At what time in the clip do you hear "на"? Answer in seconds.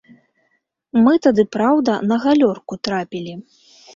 2.11-2.17